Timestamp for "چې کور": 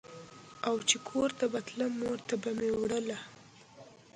0.87-1.29